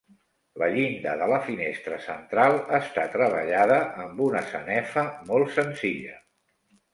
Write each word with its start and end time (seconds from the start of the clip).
La 0.59 0.67
llinda 0.75 1.11
de 1.19 1.25
la 1.31 1.37
finestra 1.49 1.99
central 2.05 2.57
està 2.77 3.03
treballada 3.17 3.77
amb 4.07 4.25
una 4.29 4.43
sanefa 4.55 5.05
molt 5.31 5.55
senzilla. 5.61 6.19